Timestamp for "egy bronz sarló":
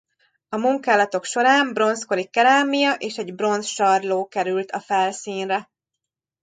3.17-4.27